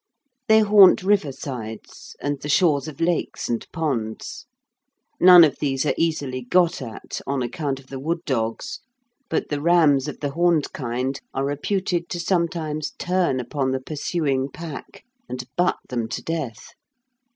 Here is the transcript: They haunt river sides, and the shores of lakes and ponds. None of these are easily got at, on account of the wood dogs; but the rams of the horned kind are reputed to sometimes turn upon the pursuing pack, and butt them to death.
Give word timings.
They 0.47 0.61
haunt 0.61 1.03
river 1.03 1.31
sides, 1.31 2.15
and 2.19 2.41
the 2.41 2.49
shores 2.49 2.87
of 2.87 2.99
lakes 2.99 3.47
and 3.47 3.67
ponds. 3.71 4.47
None 5.19 5.43
of 5.43 5.59
these 5.59 5.85
are 5.85 5.93
easily 5.95 6.41
got 6.41 6.81
at, 6.81 7.21
on 7.27 7.43
account 7.43 7.79
of 7.79 7.85
the 7.91 7.99
wood 7.99 8.25
dogs; 8.25 8.79
but 9.29 9.49
the 9.49 9.61
rams 9.61 10.07
of 10.07 10.19
the 10.19 10.31
horned 10.31 10.73
kind 10.73 11.21
are 11.35 11.45
reputed 11.45 12.09
to 12.09 12.19
sometimes 12.19 12.93
turn 12.97 13.39
upon 13.39 13.73
the 13.73 13.79
pursuing 13.79 14.49
pack, 14.49 15.03
and 15.29 15.43
butt 15.55 15.77
them 15.89 16.07
to 16.07 16.23
death. 16.23 16.73